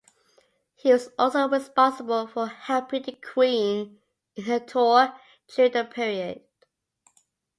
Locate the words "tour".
4.59-5.13